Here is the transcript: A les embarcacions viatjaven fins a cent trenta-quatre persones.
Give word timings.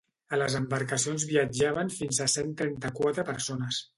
A 0.35 0.37
les 0.41 0.53
embarcacions 0.59 1.25
viatjaven 1.33 1.93
fins 1.97 2.21
a 2.25 2.29
cent 2.37 2.51
trenta-quatre 2.63 3.29
persones. 3.31 3.83